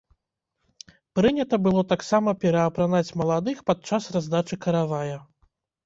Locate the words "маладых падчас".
3.25-4.03